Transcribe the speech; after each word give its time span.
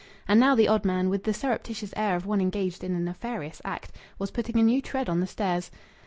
And 0.27 0.39
now 0.39 0.55
the 0.55 0.67
odd 0.67 0.83
man, 0.83 1.09
with 1.11 1.25
the 1.25 1.31
surreptitious 1.31 1.93
air 1.95 2.15
of 2.15 2.25
one 2.25 2.41
engaged 2.41 2.83
in 2.83 2.95
a 2.95 2.99
nefarious 2.99 3.61
act, 3.63 3.91
was 4.17 4.31
putting 4.31 4.57
a 4.57 4.63
new 4.63 4.81
tread 4.81 5.07
on 5.07 5.19
the 5.19 5.27
stairs. 5.27 5.69